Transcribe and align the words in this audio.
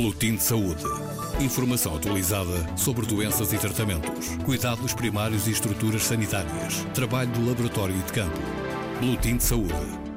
Boletim 0.00 0.36
de 0.36 0.42
Saúde. 0.42 0.82
Informação 1.42 1.94
atualizada 1.94 2.74
sobre 2.74 3.04
doenças 3.04 3.52
e 3.52 3.58
tratamentos, 3.58 4.34
cuidados 4.46 4.94
primários 4.94 5.46
e 5.46 5.50
estruturas 5.50 6.04
sanitárias, 6.04 6.86
trabalho 6.94 7.30
do 7.32 7.46
laboratório 7.46 7.94
e 7.94 8.02
de 8.02 8.10
campo. 8.10 8.40
Boletim 8.98 9.36
de 9.36 9.44
Saúde. 9.44 9.74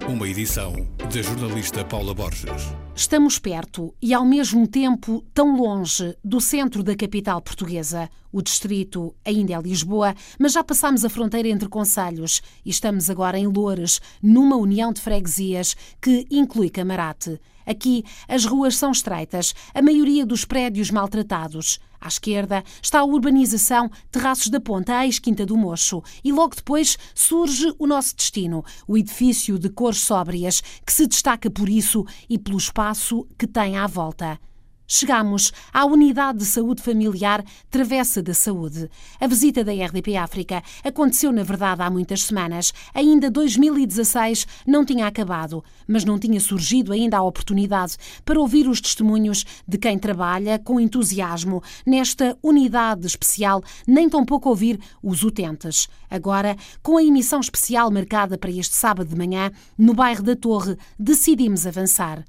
Uma 0.08 0.26
edição 0.26 0.74
da 1.00 1.22
jornalista 1.22 1.84
Paula 1.84 2.14
Borges. 2.14 2.74
Estamos 2.96 3.38
perto 3.38 3.94
e, 4.02 4.14
ao 4.14 4.24
mesmo 4.24 4.66
tempo, 4.68 5.22
tão 5.34 5.58
longe 5.58 6.16
do 6.24 6.40
centro 6.40 6.82
da 6.82 6.96
capital 6.96 7.42
portuguesa. 7.42 8.10
O 8.32 8.42
distrito 8.42 9.14
ainda 9.26 9.54
é 9.54 9.62
Lisboa, 9.62 10.16
mas 10.40 10.54
já 10.54 10.64
passamos 10.64 11.04
a 11.04 11.10
fronteira 11.10 11.50
entre 11.50 11.68
conselhos 11.68 12.42
e 12.66 12.70
estamos 12.70 13.10
agora 13.10 13.38
em 13.38 13.48
Loures, 13.48 14.00
numa 14.22 14.56
união 14.56 14.94
de 14.94 15.02
freguesias 15.02 15.76
que 16.02 16.26
inclui 16.32 16.70
Camarate. 16.70 17.38
Aqui, 17.66 18.04
as 18.28 18.46
ruas 18.46 18.76
são 18.76 18.92
estreitas, 18.92 19.54
a 19.74 19.82
maioria 19.82 20.26
dos 20.26 20.46
prédios 20.46 20.92
maltratados. 20.92 21.80
À 22.00 22.08
esquerda 22.08 22.64
está 22.82 23.00
a 23.00 23.06
urbanização 23.06 23.90
Terraços 24.12 24.50
da 24.50 24.60
Ponta, 24.60 25.06
ex-Quinta 25.06 25.46
do 25.46 25.56
Mocho. 25.56 26.04
E 26.22 26.34
logo 26.34 26.56
depois 26.56 26.98
surge 27.16 27.74
o 27.80 27.88
nosso 27.88 28.16
destino, 28.16 28.64
o 28.86 28.98
edifício 28.98 29.58
de 29.58 29.70
cores 29.70 30.02
sóbrias, 30.02 30.62
que 30.86 30.92
se 30.92 31.08
destaca 31.08 31.50
por 31.50 31.70
isso 31.70 32.06
e 32.30 32.38
pelo 32.38 32.58
espaço 32.58 33.26
que 33.38 33.48
tem 33.48 33.78
à 33.78 33.88
volta. 33.88 34.38
Chegamos 34.86 35.54
à 35.74 35.86
Unidade 35.86 36.40
de 36.40 36.46
Saúde 36.46 36.84
Familiar 36.84 37.44
Travessa 37.72 38.22
da 38.22 38.34
Saúde. 38.34 38.90
A 39.18 39.26
visita 39.28 39.64
da 39.64 39.72
RDP 39.72 40.18
África 40.18 40.62
aconteceu, 40.84 41.32
na 41.32 41.42
verdade, 41.42 41.82
há 41.82 41.90
muitas 41.90 42.24
semanas. 42.24 42.74
Ainda 42.94 43.32
2016 43.32 44.46
não 44.68 44.84
tinha 44.84 45.08
acabado, 45.08 45.64
mas 45.88 46.04
não 46.04 46.20
tinha 46.20 46.40
surgido 46.40 46.92
ainda 46.92 47.18
a 47.18 47.24
oportunidade 47.24 47.96
para 48.26 48.40
ouvir 48.40 48.68
os 48.68 48.82
testemunhos 48.82 49.46
de 49.66 49.78
quem 49.78 49.98
trabalha 49.98 50.60
com 50.60 50.80
entusiasmo 50.80 51.64
nesta 51.86 52.38
unidade 52.44 53.08
especial, 53.08 53.64
nem 53.88 54.10
tampouco 54.10 54.50
ouvir 54.50 54.80
os 55.02 55.24
utentes. 55.24 55.88
Agora, 56.10 56.58
com 56.82 56.98
a 56.98 57.04
emissão 57.04 57.40
especial 57.40 57.90
marcada 57.90 58.38
para 58.38 58.52
este 58.52 58.76
sábado 58.76 59.08
de 59.08 59.16
manhã, 59.16 59.50
no 59.78 59.94
bairro 59.94 60.24
da 60.24 60.36
Torre, 60.36 60.78
decidimos 61.00 61.66
avançar. 61.66 62.24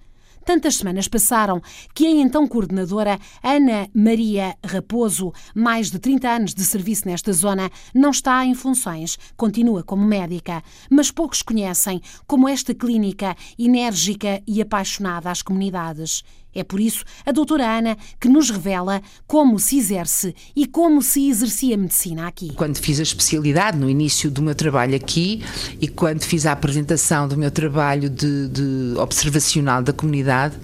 Tantas 0.45 0.77
semanas 0.77 1.09
passaram 1.09 1.63
que 1.95 2.07
a 2.07 2.11
então 2.11 2.47
coordenadora 2.47 3.19
Ana 3.43 3.89
Maria 3.95 4.55
Raposo, 4.65 5.33
mais 5.55 5.91
de 5.91 5.99
30 5.99 6.29
anos 6.29 6.55
de 6.55 6.63
serviço 6.65 7.09
nesta 7.09 7.33
zona, 7.33 7.71
não 7.95 8.11
está 8.11 8.45
em 8.45 8.55
funções, 8.55 9.19
continua 9.37 9.83
como 9.83 10.05
médica, 10.05 10.63
mas 10.91 11.11
poucos 11.11 11.41
conhecem 11.41 12.01
como 12.27 12.47
esta 12.47 12.75
clínica 12.75 13.35
enérgica 13.59 14.43
e 14.47 14.61
apaixonada 14.61 15.31
às 15.31 15.41
comunidades. 15.41 16.23
É 16.55 16.63
por 16.63 16.81
isso 16.81 17.05
a 17.25 17.33
doutora 17.33 17.67
Ana 17.67 17.97
que 18.21 18.29
nos 18.29 18.51
revela 18.51 19.03
como 19.27 19.59
se 19.59 19.79
exerce 19.79 20.35
e 20.55 20.67
como 20.67 21.03
se 21.03 21.29
exercia 21.29 21.75
a 21.75 21.79
medicina 21.79 22.27
aqui. 22.27 22.53
Quando 22.55 22.77
fiz 22.77 23.01
a 23.01 23.03
especialidade, 23.03 23.79
no 23.79 23.89
início 23.89 24.31
do 24.31 24.43
meu 24.43 24.55
trabalho 24.55 24.95
aqui, 24.95 25.43
e 25.81 25.89
quando 25.89 26.23
fiz 26.23 26.47
a 26.47 26.53
apresentação 26.53 27.27
do 27.27 27.37
meu 27.37 27.51
trabalho 27.51 28.09
de, 28.09 28.49
de 28.49 28.99
observacional 28.99 29.83
da 29.83 29.93
comunidade, 29.93 30.57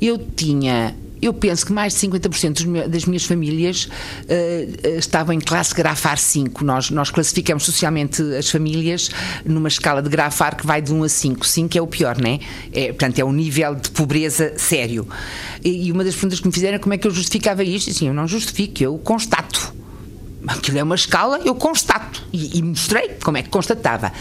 eu 0.00 0.18
tinha 0.18 0.94
eu 1.26 1.32
penso 1.32 1.66
que 1.66 1.72
mais 1.72 1.94
de 1.94 2.06
50% 2.06 2.88
das 2.88 3.04
minhas 3.04 3.24
famílias 3.24 3.84
uh, 3.84 4.98
estavam 4.98 5.34
em 5.34 5.40
classe 5.40 5.74
grafar 5.74 6.18
5. 6.18 6.64
Nós, 6.64 6.90
nós 6.90 7.10
classificamos 7.10 7.64
socialmente 7.64 8.22
as 8.36 8.50
famílias 8.50 9.10
numa 9.44 9.68
escala 9.68 10.02
de 10.02 10.08
grafar 10.08 10.56
que 10.56 10.66
vai 10.66 10.82
de 10.82 10.92
1 10.92 11.04
a 11.04 11.08
5. 11.08 11.46
5 11.46 11.78
é 11.78 11.80
o 11.80 11.86
pior, 11.86 12.18
né? 12.18 12.40
É, 12.72 12.88
portanto, 12.88 13.18
é 13.18 13.24
um 13.24 13.32
nível 13.32 13.74
de 13.74 13.90
pobreza 13.90 14.54
sério. 14.56 15.06
E, 15.64 15.86
e 15.86 15.92
uma 15.92 16.04
das 16.04 16.14
perguntas 16.14 16.40
que 16.40 16.46
me 16.46 16.52
fizeram 16.52 16.76
é 16.76 16.78
como 16.78 16.94
é 16.94 16.98
que 16.98 17.06
eu 17.06 17.10
justificava 17.10 17.64
isto. 17.64 17.90
Assim, 17.90 18.08
eu 18.08 18.14
não 18.14 18.28
justifico, 18.28 18.82
eu 18.82 18.98
constato. 18.98 19.74
Aquilo 20.46 20.78
é 20.78 20.82
uma 20.82 20.94
escala, 20.94 21.40
eu 21.44 21.54
constato. 21.54 22.22
E, 22.32 22.58
e 22.58 22.62
mostrei 22.62 23.10
como 23.22 23.38
é 23.38 23.42
que 23.42 23.48
constatava. 23.48 24.12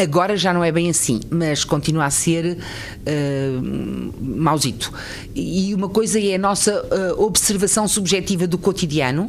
Agora 0.00 0.36
já 0.36 0.54
não 0.54 0.62
é 0.62 0.70
bem 0.70 0.88
assim, 0.88 1.18
mas 1.28 1.64
continua 1.64 2.04
a 2.04 2.10
ser 2.10 2.56
uh, 2.56 4.14
mauzito. 4.20 4.92
E 5.34 5.74
uma 5.74 5.88
coisa 5.88 6.20
é 6.20 6.36
a 6.36 6.38
nossa 6.38 6.72
uh, 7.16 7.20
observação 7.20 7.88
subjetiva 7.88 8.46
do 8.46 8.56
cotidiano. 8.56 9.24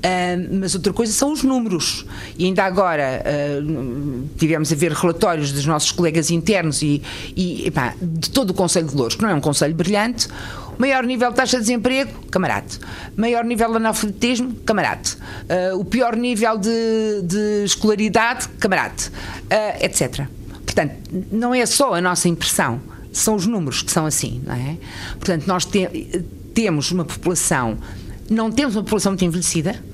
Uh, 0.00 0.58
mas 0.58 0.74
outra 0.74 0.92
coisa 0.92 1.12
são 1.12 1.32
os 1.32 1.44
números. 1.44 2.04
E 2.36 2.46
ainda 2.46 2.64
agora 2.64 3.22
uh, 3.22 4.28
tivemos 4.36 4.72
a 4.72 4.74
ver 4.74 4.90
relatórios 4.90 5.52
dos 5.52 5.64
nossos 5.64 5.92
colegas 5.92 6.28
internos 6.30 6.82
e, 6.82 7.00
e 7.36 7.68
epá, 7.68 7.94
de 8.02 8.30
todo 8.30 8.50
o 8.50 8.54
Conselho 8.54 8.88
de 8.88 8.96
Louros, 8.96 9.14
que 9.14 9.22
não 9.22 9.30
é 9.30 9.34
um 9.34 9.40
Conselho 9.40 9.76
brilhante. 9.76 10.26
Maior 10.80 11.04
nível 11.04 11.28
de 11.28 11.36
taxa 11.36 11.58
de 11.58 11.64
desemprego, 11.64 12.10
camarade. 12.30 12.78
Maior 13.14 13.44
nível 13.44 13.68
de 13.68 13.76
analfabetismo, 13.76 14.54
camarade. 14.64 15.14
Uh, 15.14 15.78
o 15.78 15.84
pior 15.84 16.16
nível 16.16 16.56
de, 16.56 17.20
de 17.22 17.64
escolaridade, 17.66 18.48
camarade. 18.58 19.10
Uh, 19.44 19.84
etc. 19.84 20.26
Portanto, 20.64 20.94
não 21.30 21.54
é 21.54 21.66
só 21.66 21.92
a 21.92 22.00
nossa 22.00 22.30
impressão, 22.30 22.80
são 23.12 23.34
os 23.34 23.46
números 23.46 23.82
que 23.82 23.92
são 23.92 24.06
assim, 24.06 24.40
não 24.46 24.54
é? 24.54 24.78
Portanto, 25.18 25.46
nós 25.46 25.66
te, 25.66 26.24
temos 26.54 26.90
uma 26.90 27.04
população, 27.04 27.76
não 28.30 28.50
temos 28.50 28.74
uma 28.74 28.82
população 28.82 29.12
muito 29.12 29.24
envelhecida, 29.26 29.84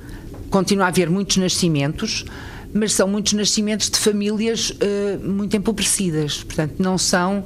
continua 0.50 0.84
a 0.84 0.88
haver 0.88 1.10
muitos 1.10 1.36
nascimentos, 1.38 2.24
mas 2.72 2.92
são 2.92 3.08
muitos 3.08 3.32
nascimentos 3.32 3.90
de 3.90 3.98
famílias 3.98 4.70
uh, 4.70 5.28
muito 5.28 5.56
empobrecidas. 5.56 6.44
Portanto, 6.44 6.74
não 6.78 6.96
são 6.96 7.44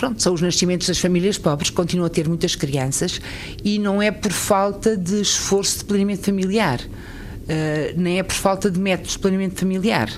pronto, 0.00 0.22
são 0.22 0.32
os 0.32 0.40
nascimentos 0.40 0.88
das 0.88 0.98
famílias 0.98 1.36
pobres, 1.36 1.68
continuam 1.68 2.06
a 2.06 2.08
ter 2.08 2.26
muitas 2.26 2.56
crianças 2.56 3.20
e 3.62 3.78
não 3.78 4.00
é 4.00 4.10
por 4.10 4.32
falta 4.32 4.96
de 4.96 5.20
esforço 5.20 5.80
de 5.80 5.84
planeamento 5.84 6.22
familiar, 6.22 6.80
uh, 6.80 8.00
nem 8.00 8.18
é 8.18 8.22
por 8.22 8.32
falta 8.32 8.70
de 8.70 8.80
métodos 8.80 9.12
de 9.12 9.18
planeamento 9.18 9.60
familiar. 9.60 10.10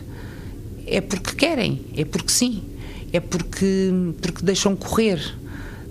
É 0.86 1.00
porque 1.00 1.34
querem, 1.34 1.84
é 1.96 2.04
porque 2.04 2.30
sim, 2.30 2.62
é 3.12 3.18
porque, 3.18 3.92
porque 4.20 4.44
deixam 4.44 4.76
correr. 4.76 5.20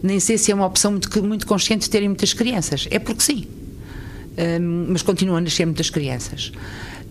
Nem 0.01 0.21
sei 0.21 0.37
se 0.37 0.53
é 0.53 0.55
uma 0.55 0.65
opção 0.65 0.91
muito, 0.91 1.23
muito 1.23 1.45
consciente 1.45 1.83
de 1.83 1.89
terem 1.89 2.07
muitas 2.07 2.31
crianças, 2.33 2.87
é 2.89 2.97
porque 2.97 3.21
sim. 3.21 3.45
Uh, 4.37 4.87
mas 4.87 5.01
continuam 5.01 5.37
a 5.37 5.41
nascer 5.41 5.65
muitas 5.65 5.89
crianças. 5.89 6.53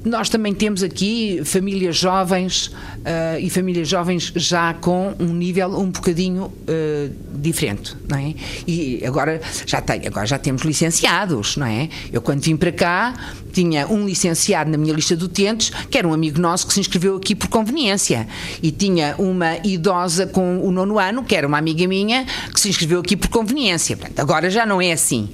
Nós 0.04 0.30
também 0.30 0.54
temos 0.54 0.82
aqui 0.82 1.42
famílias 1.44 1.96
jovens 1.96 2.68
uh, 2.68 3.38
e 3.38 3.50
famílias 3.50 3.86
jovens 3.86 4.32
já 4.34 4.72
com 4.72 5.14
um 5.20 5.26
nível 5.26 5.78
um 5.78 5.90
bocadinho 5.90 6.44
uh, 6.44 7.14
diferente, 7.34 7.94
não 8.08 8.16
é? 8.16 8.34
E 8.66 9.02
agora 9.04 9.40
já 9.66 9.80
tem, 9.82 10.06
agora 10.06 10.26
já 10.26 10.38
temos 10.38 10.62
licenciados, 10.62 11.58
não 11.58 11.66
é? 11.66 11.90
Eu 12.10 12.22
quando 12.22 12.40
vim 12.40 12.56
para 12.56 12.72
cá 12.72 13.14
tinha 13.52 13.86
um 13.88 14.06
licenciado 14.06 14.70
na 14.70 14.78
minha 14.78 14.94
lista 14.94 15.14
de 15.14 15.24
utentes 15.24 15.70
que 15.90 15.98
era 15.98 16.08
um 16.08 16.14
amigo 16.14 16.40
nosso 16.40 16.66
que 16.66 16.72
se 16.72 16.80
inscreveu 16.80 17.16
aqui 17.16 17.34
por 17.34 17.48
conveniência 17.48 18.26
e 18.62 18.70
tinha 18.70 19.14
uma 19.18 19.56
idosa 19.64 20.26
com 20.26 20.66
o 20.66 20.70
nono 20.70 20.98
ano 20.98 21.22
que 21.22 21.36
era 21.36 21.46
uma 21.46 21.58
amiga 21.58 21.86
minha 21.86 22.24
que 22.52 22.60
se 22.60 22.70
inscreveu 22.70 23.00
aqui 23.00 23.16
por 23.16 23.28
conveniência. 23.28 23.98
Portanto, 23.98 24.20
agora 24.20 24.48
já 24.48 24.64
não 24.64 24.80
é 24.80 24.92
assim. 24.92 25.28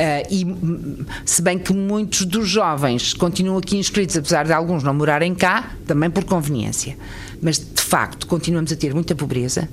Uh, 0.00 0.26
e 0.30 0.46
se 1.26 1.42
bem 1.42 1.58
que 1.58 1.74
muitos 1.74 2.24
dos 2.24 2.48
jovens 2.48 3.12
continuam 3.12 3.58
aqui 3.58 3.76
inscritos, 3.76 4.16
apesar 4.16 4.46
de 4.46 4.52
alguns 4.52 4.82
não 4.82 4.94
morarem 4.94 5.34
cá, 5.34 5.72
também 5.86 6.08
por 6.08 6.24
conveniência 6.24 6.96
mas 7.40 7.58
de 7.58 7.80
facto 7.80 8.26
continuamos 8.26 8.72
a 8.72 8.76
ter 8.76 8.94
muita 8.94 9.14
pobreza. 9.14 9.68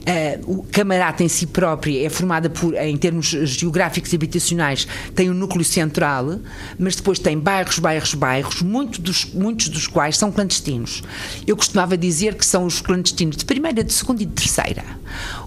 Uh, 0.00 0.58
o 0.58 0.62
Camarata 0.64 1.22
em 1.22 1.28
si 1.28 1.46
própria 1.46 2.04
é 2.06 2.10
formada 2.10 2.50
por, 2.50 2.74
em 2.74 2.96
termos 2.96 3.26
geográficos 3.26 4.12
e 4.12 4.16
habitacionais, 4.16 4.86
tem 5.14 5.30
um 5.30 5.34
núcleo 5.34 5.64
central, 5.64 6.38
mas 6.78 6.96
depois 6.96 7.18
tem 7.18 7.38
bairros, 7.38 7.78
bairros, 7.78 8.14
bairros, 8.14 8.62
muito 8.62 9.00
dos, 9.00 9.26
muitos 9.32 9.68
dos 9.68 9.86
quais 9.86 10.18
são 10.18 10.32
clandestinos. 10.32 11.02
Eu 11.46 11.56
costumava 11.56 11.96
dizer 11.96 12.34
que 12.34 12.44
são 12.44 12.64
os 12.64 12.80
clandestinos 12.80 13.36
de 13.36 13.44
primeira, 13.44 13.84
de 13.84 13.92
segunda 13.92 14.22
e 14.22 14.26
de 14.26 14.32
terceira. 14.32 14.84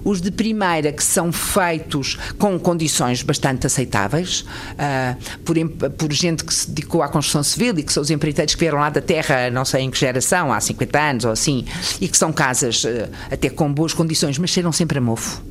Os 0.03 0.21
de 0.21 0.31
primeira 0.31 0.91
que 0.91 1.03
são 1.03 1.31
feitos 1.31 2.17
com 2.37 2.57
condições 2.59 3.21
bastante 3.23 3.65
aceitáveis, 3.65 4.41
uh, 4.41 5.39
por, 5.43 5.55
por 5.91 6.13
gente 6.13 6.43
que 6.43 6.53
se 6.53 6.69
dedicou 6.69 7.01
à 7.01 7.09
construção 7.09 7.43
civil 7.43 7.77
e 7.77 7.83
que 7.83 7.91
são 7.91 8.01
os 8.01 8.09
empreiteiros 8.09 8.53
que 8.53 8.59
vieram 8.59 8.79
lá 8.79 8.89
da 8.89 9.01
terra, 9.01 9.49
não 9.49 9.65
sei 9.65 9.81
em 9.81 9.91
que 9.91 9.97
geração, 9.97 10.53
há 10.53 10.59
50 10.59 10.99
anos 10.99 11.25
ou 11.25 11.31
assim, 11.31 11.64
e 11.99 12.07
que 12.07 12.17
são 12.17 12.31
casas 12.31 12.83
uh, 12.83 13.09
até 13.31 13.49
com 13.49 13.71
boas 13.71 13.93
condições, 13.93 14.37
mas 14.37 14.49
cheiram 14.49 14.71
sempre 14.71 14.97
a 14.97 15.01
mofo. 15.01 15.41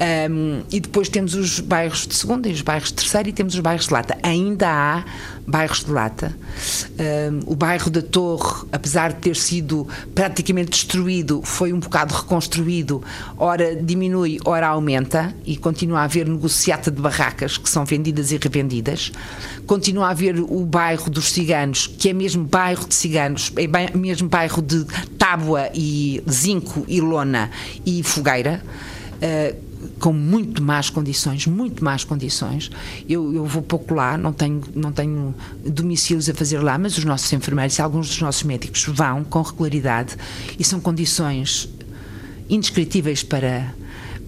Um, 0.00 0.62
e 0.70 0.78
depois 0.78 1.08
temos 1.08 1.34
os 1.34 1.58
bairros 1.58 2.06
de 2.06 2.14
segunda 2.14 2.48
e 2.48 2.52
os 2.52 2.62
bairros 2.62 2.90
de 2.90 2.94
terceira 2.94 3.28
e 3.28 3.32
temos 3.32 3.54
os 3.54 3.60
bairros 3.60 3.88
de 3.88 3.92
lata. 3.92 4.16
Ainda 4.22 4.68
há 4.68 5.04
bairros 5.44 5.84
de 5.84 5.90
lata. 5.90 6.36
Um, 6.98 7.52
o 7.52 7.56
bairro 7.56 7.90
da 7.90 8.00
Torre, 8.00 8.64
apesar 8.70 9.12
de 9.12 9.18
ter 9.18 9.34
sido 9.34 9.88
praticamente 10.14 10.70
destruído, 10.70 11.42
foi 11.42 11.72
um 11.72 11.80
bocado 11.80 12.14
reconstruído. 12.14 13.02
Ora 13.36 13.74
diminui, 13.74 14.38
ora 14.44 14.68
aumenta 14.68 15.34
e 15.44 15.56
continua 15.56 16.00
a 16.00 16.04
haver 16.04 16.28
negociata 16.28 16.92
de 16.92 17.00
barracas 17.00 17.58
que 17.58 17.68
são 17.68 17.84
vendidas 17.84 18.30
e 18.30 18.36
revendidas. 18.36 19.10
Continua 19.66 20.06
a 20.06 20.10
haver 20.10 20.38
o 20.38 20.64
bairro 20.64 21.10
dos 21.10 21.32
ciganos, 21.32 21.88
que 21.88 22.08
é 22.08 22.12
mesmo 22.12 22.44
bairro 22.44 22.86
de 22.86 22.94
ciganos, 22.94 23.52
é 23.56 23.96
mesmo 23.96 24.28
bairro 24.28 24.62
de 24.62 24.84
tábua 25.18 25.70
e 25.74 26.22
zinco 26.30 26.84
e 26.86 27.00
lona 27.00 27.50
e 27.84 28.02
fogueira. 28.04 28.62
Uh, 29.16 29.67
com 29.98 30.12
muito 30.12 30.62
más 30.62 30.90
condições, 30.90 31.46
muito 31.46 31.84
más 31.84 32.04
condições. 32.04 32.70
Eu, 33.08 33.34
eu 33.34 33.44
vou 33.44 33.62
pouco 33.62 33.94
lá, 33.94 34.16
não 34.16 34.32
tenho, 34.32 34.62
não 34.74 34.92
tenho 34.92 35.34
domicílios 35.64 36.28
a 36.28 36.34
fazer 36.34 36.60
lá, 36.60 36.78
mas 36.78 36.96
os 36.96 37.04
nossos 37.04 37.32
enfermeiros 37.32 37.78
e 37.78 37.82
alguns 37.82 38.08
dos 38.08 38.20
nossos 38.20 38.42
médicos 38.42 38.84
vão 38.84 39.24
com 39.24 39.42
regularidade 39.42 40.16
e 40.58 40.64
são 40.64 40.80
condições 40.80 41.68
indescritíveis 42.48 43.22
para, 43.22 43.74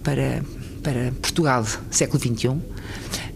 para, 0.03 0.43
para 0.83 1.11
Portugal, 1.21 1.65
século 1.89 2.19
XXI. 2.19 2.57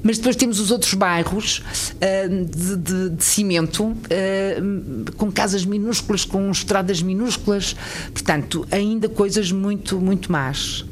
Mas 0.04 0.18
depois 0.18 0.36
temos 0.36 0.60
os 0.60 0.70
outros 0.70 0.94
bairros 0.94 1.64
uh, 1.96 2.46
de, 2.46 2.76
de, 2.76 3.10
de, 3.10 3.24
cimento, 3.24 3.86
uh, 3.86 5.12
com 5.18 5.32
casas 5.32 5.66
minúsculas, 5.66 6.24
com 6.24 6.52
estradas 6.52 7.02
minúsculas, 7.02 7.76
portanto, 8.14 8.68
ainda 8.70 9.10
coisas 9.10 9.52
muito, 9.52 10.00
muito 10.00 10.32
más 10.32 10.86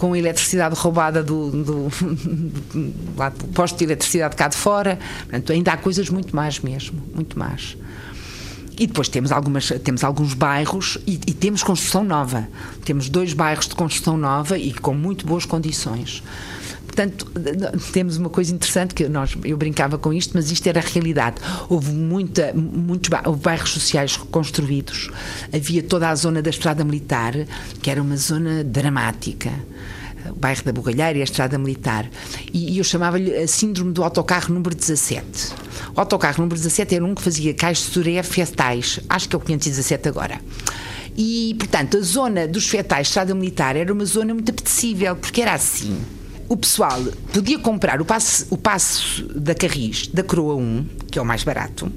com 0.00 0.16
eletricidade 0.16 0.74
roubada 0.74 1.22
do, 1.22 1.50
do, 1.50 1.62
do, 1.62 1.90
do 1.90 3.46
posto 3.54 3.76
de 3.76 3.84
eletricidade 3.84 4.34
cá 4.34 4.48
de 4.48 4.56
fora. 4.56 4.98
Portanto, 5.20 5.52
ainda 5.52 5.72
há 5.72 5.76
coisas 5.76 6.08
muito 6.08 6.34
más 6.34 6.58
mesmo, 6.58 7.00
muito 7.14 7.38
más. 7.38 7.76
E 8.78 8.86
depois 8.86 9.10
temos, 9.10 9.30
algumas, 9.30 9.68
temos 9.84 10.02
alguns 10.02 10.32
bairros 10.32 10.96
e, 11.06 11.20
e, 11.26 11.34
temos 11.34 11.62
construção 11.62 12.02
nova. 12.02 12.48
Temos 12.82 13.10
dois 13.10 13.34
bairros 13.34 13.68
de 13.68 13.74
construção 13.74 14.16
nova 14.16 14.56
e 14.56 14.72
com 14.72 14.94
muito 14.94 15.26
boas 15.26 15.44
condições. 15.44 16.22
Portanto, 16.90 17.30
temos 17.92 18.16
uma 18.16 18.28
coisa 18.28 18.52
interessante 18.52 18.94
que 18.94 19.08
nós, 19.08 19.36
eu 19.44 19.56
brincava 19.56 19.96
com 19.96 20.12
isto, 20.12 20.32
mas 20.34 20.50
isto 20.50 20.66
era 20.66 20.80
a 20.80 20.82
realidade. 20.82 21.36
Houve 21.68 21.92
muita, 21.92 22.52
muitos 22.52 23.08
houve 23.24 23.40
bairros 23.40 23.70
sociais 23.70 24.16
reconstruídos, 24.16 25.08
havia 25.54 25.84
toda 25.84 26.08
a 26.08 26.14
zona 26.16 26.42
da 26.42 26.50
Estrada 26.50 26.84
Militar, 26.84 27.34
que 27.80 27.88
era 27.88 28.02
uma 28.02 28.16
zona 28.16 28.64
dramática 28.64 29.52
o 30.28 30.34
bairro 30.34 30.62
da 30.62 30.72
Bugalheira 30.72 31.18
e 31.18 31.22
a 31.22 31.24
Estrada 31.24 31.56
Militar. 31.56 32.06
E, 32.52 32.76
eu 32.76 32.84
chamava-lhe 32.84 33.34
a 33.34 33.48
síndrome 33.48 33.92
do 33.92 34.04
autocarro 34.04 34.52
número 34.52 34.74
17. 34.74 35.24
O 35.96 36.00
autocarro 36.00 36.42
número 36.42 36.56
17 36.56 36.94
era 36.94 37.04
um 37.04 37.14
que 37.14 37.22
fazia 37.22 37.54
caixas 37.54 37.86
de 37.86 37.92
suré 37.92 38.22
fetais, 38.22 39.00
acho 39.08 39.28
que 39.28 39.34
é 39.34 39.38
o 39.38 39.40
517 39.40 40.08
agora. 40.08 40.38
E, 41.16 41.54
portanto, 41.58 41.96
a 41.96 42.00
zona 42.02 42.46
dos 42.46 42.68
fetais, 42.68 43.06
Estrada 43.06 43.34
Militar, 43.34 43.76
era 43.76 43.90
uma 43.92 44.04
zona 44.04 44.34
muito 44.34 44.50
apetecível, 44.50 45.16
porque 45.16 45.40
era 45.40 45.54
assim. 45.54 45.98
O 46.50 46.56
pessoal 46.56 47.00
podia 47.32 47.60
comprar 47.60 48.00
o 48.00 48.04
passe, 48.04 48.44
o 48.50 48.56
passe 48.56 49.22
da 49.36 49.54
Carris, 49.54 50.08
da 50.08 50.24
Croa 50.24 50.56
1, 50.56 50.84
que 51.08 51.16
é 51.16 51.22
o 51.22 51.24
mais 51.24 51.44
barato, 51.44 51.92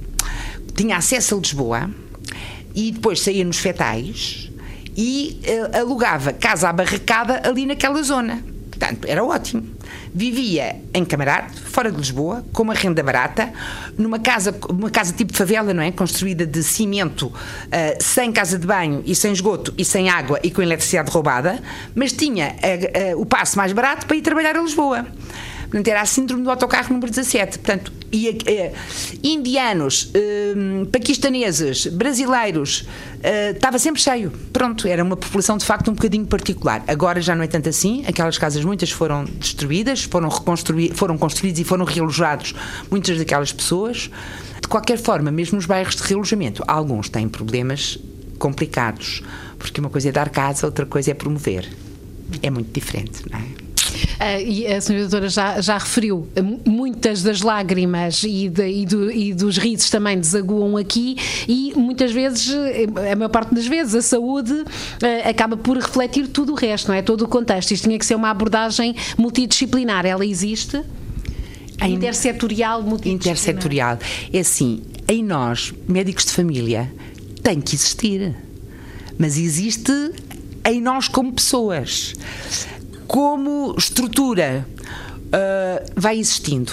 tinha 0.76 0.96
acesso 0.96 1.34
a 1.34 1.40
Lisboa 1.40 1.90
e 2.76 2.92
depois 2.92 3.20
saía 3.20 3.44
nos 3.44 3.58
fetais 3.58 4.52
e 4.96 5.42
uh, 5.44 5.80
alugava 5.80 6.34
casa 6.34 6.70
abarracada 6.70 7.42
ali 7.44 7.66
naquela 7.66 8.04
zona. 8.04 8.44
Portanto, 8.70 9.08
era 9.08 9.24
ótimo. 9.24 9.73
Vivia 10.14 10.76
em 10.94 11.04
Camarate, 11.04 11.60
fora 11.60 11.92
de 11.92 11.98
Lisboa, 11.98 12.44
com 12.54 12.64
uma 12.64 12.74
renda 12.74 13.02
barata, 13.02 13.52
numa 13.98 14.20
casa, 14.20 14.56
uma 14.70 14.90
casa 14.90 15.14
tipo 15.14 15.36
favela, 15.36 15.74
não 15.74 15.84
é? 15.84 15.92
Construída 15.92 16.46
de 16.46 16.64
cimento, 16.64 17.28
uh, 17.28 17.34
sem 18.00 18.32
casa 18.32 18.58
de 18.58 18.68
banho 18.68 19.02
e 19.06 19.16
sem 19.16 19.32
esgoto 19.32 19.74
e 19.78 19.84
sem 19.84 20.10
água 20.10 20.40
e 20.44 20.52
com 20.52 20.62
eletricidade 20.62 21.12
roubada, 21.12 21.62
mas 21.96 22.14
tinha 22.14 22.56
uh, 23.16 23.22
o 23.22 23.26
passo 23.26 23.58
mais 23.58 23.74
barato 23.74 24.06
para 24.06 24.16
ir 24.16 24.22
trabalhar 24.22 24.56
a 24.56 24.62
Lisboa. 24.62 25.08
Portanto, 25.74 25.88
era 25.88 26.02
a 26.02 26.06
síndrome 26.06 26.44
do 26.44 26.52
autocarro 26.52 26.94
número 26.94 27.10
17. 27.10 27.58
Portanto, 27.58 27.92
ia, 28.12 28.32
uh, 28.32 28.74
indianos, 29.24 30.12
uh, 30.14 30.86
paquistaneses, 30.86 31.88
brasileiros, 31.88 32.82
uh, 32.82 33.56
estava 33.56 33.80
sempre 33.80 34.00
cheio. 34.00 34.32
Pronto, 34.54 34.88
era 34.88 35.04
uma 35.04 35.18
população 35.18 35.58
de 35.58 35.66
facto 35.66 35.90
um 35.90 35.96
bocadinho 35.96 36.28
particular. 36.28 36.84
Agora 36.88 37.20
já 37.22 37.34
não 37.34 37.44
é 37.44 37.48
tanto 37.48 37.70
assim. 37.70 38.06
Aquelas 38.06 38.38
casas, 38.38 38.64
muitas 38.64 38.92
foram 38.92 39.26
destruídas, 39.26 40.04
foram, 40.04 40.30
foram 40.94 41.18
construídas 41.18 41.60
e 41.60 41.64
foram 41.64 41.86
realojados 41.86 42.54
muitas 42.92 43.18
daquelas 43.18 43.52
pessoas. 43.52 44.12
De 44.62 44.68
qualquer 44.68 45.00
forma, 45.00 45.32
mesmo 45.32 45.56
nos 45.56 45.66
bairros 45.66 45.96
de 45.96 46.04
realojamento, 46.04 46.64
alguns 46.68 47.10
têm 47.10 47.28
problemas 47.28 47.98
complicados, 48.38 49.24
porque 49.58 49.82
uma 49.82 49.90
coisa 49.90 50.10
é 50.10 50.12
dar 50.12 50.30
casa, 50.30 50.68
outra 50.68 50.86
coisa 50.86 51.10
é 51.10 51.14
promover. 51.16 51.68
É 52.44 52.52
muito 52.52 52.72
diferente, 52.72 53.24
não 53.28 53.40
é? 53.40 53.63
Uh, 54.24 54.42
e 54.42 54.68
a 54.68 54.80
senhora 54.80 55.06
doutora 55.06 55.28
já, 55.28 55.60
já 55.60 55.78
referiu, 55.78 56.26
muitas 56.66 57.22
das 57.22 57.42
lágrimas 57.42 58.24
e, 58.24 58.48
de, 58.48 58.66
e, 58.66 58.86
do, 58.86 59.12
e, 59.12 59.34
dos 59.34 59.58
risos 59.58 59.90
também 59.90 60.18
desaguam 60.18 60.78
aqui 60.78 61.18
e 61.46 61.74
muitas 61.76 62.14
vezes, 62.14 62.56
a 63.12 63.16
maior 63.18 63.28
parte 63.28 63.54
das 63.54 63.68
vezes, 63.68 63.94
a 63.96 64.02
saúde 64.02 64.54
uh, 64.54 65.30
acaba 65.30 65.58
por 65.58 65.76
refletir 65.76 66.28
tudo 66.28 66.54
o 66.54 66.56
resto, 66.56 66.88
não 66.88 66.96
é? 66.96 67.02
Todo 67.02 67.26
o 67.26 67.28
contexto. 67.28 67.72
Isto 67.72 67.84
tinha 67.84 68.00
que 68.00 68.06
ser 68.06 68.16
uma 68.16 68.30
abordagem 68.30 68.96
multidisciplinar. 69.18 70.06
Ela 70.06 70.26
existe? 70.26 70.82
A 71.82 71.90
intersetorial, 71.90 72.82
multidisciplinar. 72.82 73.34
Intersetorial. 73.34 74.00
É 74.32 74.40
assim, 74.40 74.84
em 75.06 75.22
nós, 75.22 75.74
médicos 75.86 76.24
de 76.24 76.32
família, 76.32 76.90
tem 77.42 77.60
que 77.60 77.76
existir. 77.76 78.34
Mas 79.18 79.38
existe 79.38 79.92
em 80.66 80.80
nós 80.80 81.10
como 81.10 81.34
pessoas 81.34 82.14
como 83.14 83.76
estrutura 83.78 84.66
uh, 85.28 85.86
vai 85.96 86.18
existindo 86.18 86.72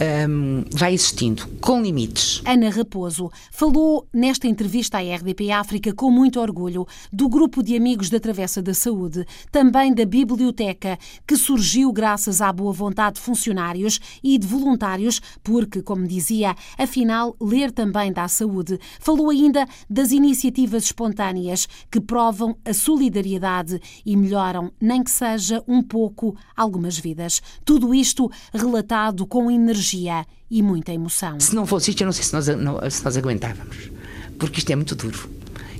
um, 0.00 0.64
vai 0.70 0.94
existindo, 0.94 1.46
com 1.60 1.82
limites. 1.82 2.42
Ana 2.44 2.68
Raposo 2.68 3.30
falou 3.50 4.06
nesta 4.12 4.46
entrevista 4.46 4.98
à 4.98 5.00
RDP 5.00 5.50
África 5.50 5.92
com 5.94 6.10
muito 6.10 6.40
orgulho 6.40 6.86
do 7.12 7.28
grupo 7.28 7.62
de 7.62 7.76
amigos 7.76 8.10
da 8.10 8.20
Travessa 8.20 8.62
da 8.62 8.74
Saúde, 8.74 9.24
também 9.50 9.94
da 9.94 10.04
biblioteca, 10.04 10.98
que 11.26 11.36
surgiu 11.36 11.92
graças 11.92 12.40
à 12.40 12.52
boa 12.52 12.72
vontade 12.72 13.16
de 13.16 13.22
funcionários 13.22 13.98
e 14.22 14.38
de 14.38 14.46
voluntários, 14.46 15.20
porque, 15.42 15.82
como 15.82 16.06
dizia, 16.06 16.54
afinal, 16.76 17.34
ler 17.40 17.72
também 17.72 18.12
dá 18.12 18.28
saúde. 18.28 18.78
Falou 19.00 19.30
ainda 19.30 19.66
das 19.88 20.12
iniciativas 20.12 20.84
espontâneas 20.84 21.66
que 21.90 22.00
provam 22.00 22.56
a 22.64 22.74
solidariedade 22.74 23.80
e 24.04 24.16
melhoram, 24.16 24.70
nem 24.80 25.02
que 25.02 25.10
seja 25.10 25.62
um 25.66 25.82
pouco, 25.82 26.36
algumas 26.56 26.98
vidas. 26.98 27.40
Tudo 27.64 27.94
isto 27.94 28.30
relatado 28.52 29.26
com 29.26 29.50
energia 29.50 29.85
energia 29.86 30.26
e 30.50 30.62
muita 30.62 30.92
emoção. 30.92 31.38
Se 31.38 31.54
não 31.54 31.66
fosse 31.66 31.90
isto, 31.90 32.00
eu 32.02 32.06
não 32.06 32.12
sei 32.12 32.24
se 32.24 32.32
nós, 32.32 32.48
não, 32.48 32.90
se 32.90 33.04
nós 33.04 33.16
aguentávamos, 33.16 33.90
porque 34.38 34.58
isto 34.58 34.70
é 34.70 34.76
muito 34.76 34.94
duro. 34.94 35.30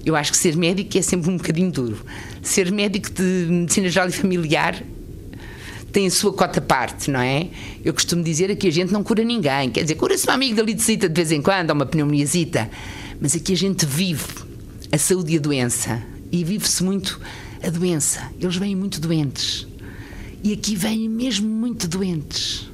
Eu 0.04 0.14
acho 0.14 0.30
que 0.30 0.38
ser 0.38 0.56
médico 0.56 0.96
é 0.96 1.02
sempre 1.02 1.30
um 1.30 1.36
bocadinho 1.36 1.70
duro. 1.70 1.98
Ser 2.40 2.70
médico 2.70 3.10
de 3.10 3.46
medicina 3.50 3.88
geral 3.88 4.08
e 4.08 4.12
familiar 4.12 4.80
tem 5.90 6.06
a 6.06 6.10
sua 6.10 6.32
cota 6.32 6.60
parte, 6.60 7.10
não 7.10 7.20
é? 7.20 7.48
Eu 7.84 7.92
costumo 7.92 8.22
dizer 8.22 8.54
que 8.56 8.68
a 8.68 8.70
gente 8.70 8.92
não 8.92 9.02
cura 9.02 9.24
ninguém. 9.24 9.70
Quer 9.70 9.82
dizer, 9.82 9.96
cura-se 9.96 10.28
um 10.28 10.32
amigo 10.32 10.56
da 10.56 10.62
lidecita 10.62 11.08
de 11.08 11.14
vez 11.14 11.32
em 11.32 11.42
quando, 11.42 11.70
ou 11.70 11.76
uma 11.76 11.86
pneumoniazita. 11.86 12.70
Mas 13.20 13.34
aqui 13.34 13.52
a 13.52 13.56
gente 13.56 13.84
vive 13.84 14.24
a 14.92 14.98
saúde 14.98 15.34
e 15.34 15.38
a 15.38 15.40
doença. 15.40 16.00
E 16.30 16.44
vive-se 16.44 16.84
muito 16.84 17.20
a 17.62 17.70
doença. 17.70 18.30
Eles 18.38 18.56
vêm 18.56 18.76
muito 18.76 19.00
doentes. 19.00 19.66
E 20.44 20.52
aqui 20.52 20.76
vêm 20.76 21.08
mesmo 21.08 21.48
muito 21.48 21.88
doentes. 21.88 22.65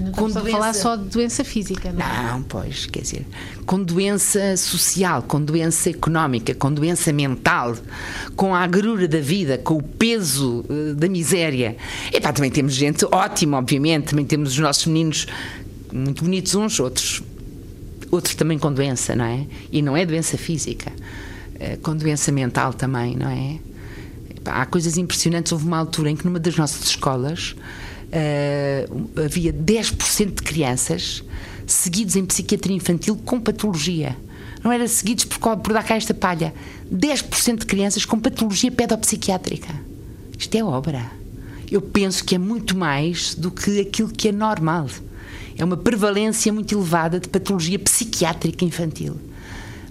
Não 0.00 0.12
com 0.12 0.28
doença... 0.28 0.50
falar 0.50 0.72
só 0.72 0.96
de 0.96 1.04
doença 1.04 1.44
física, 1.44 1.92
não 1.92 2.04
é? 2.04 2.22
Não, 2.32 2.42
pois, 2.42 2.86
quer 2.86 3.02
dizer, 3.02 3.26
com 3.66 3.82
doença 3.82 4.56
social, 4.56 5.22
com 5.22 5.40
doença 5.40 5.90
económica, 5.90 6.54
com 6.54 6.72
doença 6.72 7.12
mental, 7.12 7.76
com 8.34 8.54
a 8.54 8.60
agrura 8.60 9.06
da 9.06 9.20
vida, 9.20 9.58
com 9.58 9.74
o 9.74 9.82
peso 9.82 10.64
uh, 10.68 10.94
da 10.94 11.08
miséria. 11.08 11.76
E 12.12 12.20
pá, 12.20 12.32
também 12.32 12.50
temos 12.50 12.74
gente 12.74 13.04
ótima, 13.10 13.58
obviamente, 13.58 14.10
também 14.10 14.24
temos 14.24 14.52
os 14.52 14.58
nossos 14.58 14.86
meninos 14.86 15.26
muito 15.92 16.24
bonitos 16.24 16.54
uns, 16.54 16.78
outros 16.80 17.22
outros 18.10 18.34
também 18.34 18.58
com 18.58 18.72
doença, 18.72 19.14
não 19.14 19.24
é? 19.24 19.46
E 19.70 19.80
não 19.82 19.96
é 19.96 20.04
doença 20.04 20.36
física, 20.36 20.92
é 21.58 21.76
com 21.76 21.96
doença 21.96 22.32
mental 22.32 22.74
também, 22.74 23.16
não 23.16 23.28
é? 23.28 23.58
Há 24.44 24.66
coisas 24.66 24.96
impressionantes. 24.96 25.52
Houve 25.52 25.66
uma 25.66 25.78
altura 25.78 26.10
em 26.10 26.16
que 26.16 26.24
numa 26.24 26.40
das 26.40 26.56
nossas 26.56 26.88
escolas 26.88 27.54
uh, 28.10 29.10
havia 29.24 29.52
10% 29.52 30.26
de 30.26 30.42
crianças 30.42 31.22
seguidos 31.66 32.16
em 32.16 32.24
psiquiatria 32.24 32.76
infantil 32.76 33.16
com 33.24 33.40
patologia. 33.40 34.16
Não 34.62 34.70
era 34.70 34.86
seguidos 34.86 35.24
por, 35.24 35.38
por 35.58 35.72
dar 35.72 35.84
cá 35.84 35.96
esta 35.96 36.12
palha. 36.12 36.52
10% 36.92 37.60
de 37.60 37.66
crianças 37.66 38.04
com 38.04 38.18
patologia 38.18 38.70
pedopsiquiátrica. 38.70 39.72
Isto 40.38 40.54
é 40.54 40.64
obra. 40.64 41.10
Eu 41.70 41.80
penso 41.80 42.24
que 42.24 42.34
é 42.34 42.38
muito 42.38 42.76
mais 42.76 43.34
do 43.34 43.50
que 43.50 43.80
aquilo 43.80 44.08
que 44.08 44.28
é 44.28 44.32
normal. 44.32 44.88
É 45.56 45.64
uma 45.64 45.76
prevalência 45.76 46.52
muito 46.52 46.74
elevada 46.74 47.20
de 47.20 47.28
patologia 47.28 47.78
psiquiátrica 47.78 48.64
infantil. 48.64 49.16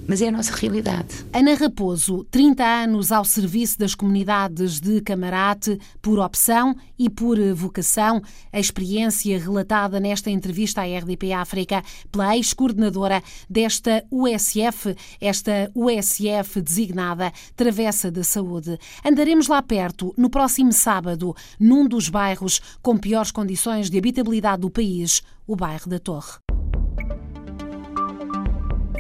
Mas 0.10 0.24
é 0.24 0.30
a 0.30 0.32
nossa 0.32 0.56
realidade. 0.56 1.24
Ana 1.32 1.54
Raposo, 1.54 2.25
30 2.32 2.66
anos 2.66 3.12
ao 3.12 3.24
serviço 3.24 3.78
das 3.78 3.94
comunidades 3.94 4.80
de 4.80 5.01
Camarate, 5.01 5.80
por 6.01 6.18
opção 6.18 6.75
e 6.98 7.08
por 7.08 7.38
vocação, 7.54 8.20
a 8.51 8.60
experiência 8.60 9.38
relatada 9.38 10.00
nesta 10.00 10.32
entrevista 10.32 10.82
à 10.82 10.86
RDP 10.86 11.32
África 11.32 11.84
pela 12.12 12.36
ex-coordenadora 12.36 13.22
desta 13.48 14.04
USF, 14.10 14.96
esta 15.22 15.72
USF 15.75 16.60
designada 16.60 17.32
Travessa 17.56 18.10
da 18.10 18.24
Saúde. 18.24 18.80
Andaremos 19.06 19.48
lá 19.48 19.62
perto 19.62 20.12
no 20.18 20.32
próximo 20.32 20.74
sábado, 20.74 21.36
num 21.60 21.88
dos 21.88 22.10
bairros 22.10 22.60
com 22.82 22.98
piores 22.98 23.30
condições 23.30 23.92
de 23.92 24.00
habitabilidade 24.00 24.62
do 24.62 24.72
país, 24.72 25.22
o 25.46 25.56
bairro 25.56 25.88
da 25.88 26.00
Torre. 26.00 26.49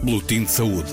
Boletim 0.03 0.45
de 0.45 0.51
Saúde. 0.51 0.91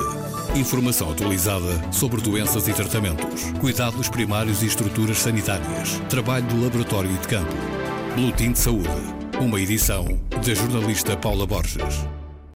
Informação 0.57 1.13
atualizada 1.13 1.93
sobre 1.93 2.21
doenças 2.21 2.67
e 2.67 2.73
tratamentos, 2.73 3.45
cuidados 3.61 4.09
primários 4.09 4.63
e 4.63 4.67
estruturas 4.67 5.19
sanitárias, 5.19 6.01
trabalho 6.09 6.47
do 6.47 6.63
laboratório 6.63 7.11
e 7.11 7.19
de 7.19 7.29
campo. 7.29 7.55
Boletim 8.17 8.53
de 8.53 8.59
Saúde. 8.59 8.89
Uma 9.41 9.61
edição 9.61 10.05
da 10.31 10.55
jornalista 10.55 11.17
Paula 11.17 11.47
Borges. 11.47 12.07